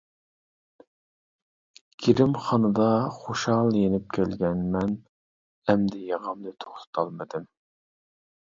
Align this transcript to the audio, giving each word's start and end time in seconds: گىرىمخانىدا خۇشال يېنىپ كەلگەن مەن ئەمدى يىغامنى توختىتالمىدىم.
گىرىمخانىدا 2.05 2.87
خۇشال 3.17 3.69
يېنىپ 3.81 4.09
كەلگەن 4.17 4.65
مەن 4.77 4.97
ئەمدى 5.67 6.03
يىغامنى 6.09 6.57
توختىتالمىدىم. 6.65 7.47